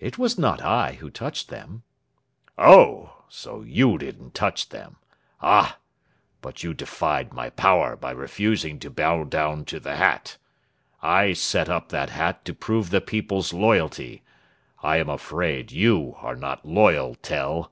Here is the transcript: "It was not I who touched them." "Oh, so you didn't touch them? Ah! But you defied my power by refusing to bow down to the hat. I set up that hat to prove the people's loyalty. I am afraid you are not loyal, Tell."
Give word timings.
"It 0.00 0.18
was 0.18 0.36
not 0.36 0.60
I 0.60 0.94
who 0.94 1.08
touched 1.08 1.50
them." 1.50 1.84
"Oh, 2.58 3.22
so 3.28 3.62
you 3.62 3.96
didn't 3.96 4.34
touch 4.34 4.70
them? 4.70 4.96
Ah! 5.40 5.78
But 6.42 6.64
you 6.64 6.74
defied 6.74 7.32
my 7.32 7.50
power 7.50 7.94
by 7.94 8.10
refusing 8.10 8.80
to 8.80 8.90
bow 8.90 9.22
down 9.22 9.64
to 9.66 9.78
the 9.78 9.94
hat. 9.94 10.36
I 11.00 11.32
set 11.32 11.68
up 11.68 11.90
that 11.90 12.10
hat 12.10 12.44
to 12.46 12.54
prove 12.54 12.90
the 12.90 13.00
people's 13.00 13.52
loyalty. 13.52 14.24
I 14.82 14.96
am 14.96 15.08
afraid 15.08 15.70
you 15.70 16.16
are 16.18 16.34
not 16.34 16.66
loyal, 16.66 17.14
Tell." 17.14 17.70